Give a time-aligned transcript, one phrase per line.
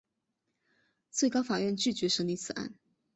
[1.11, 2.73] 最高法院拒绝审理此案。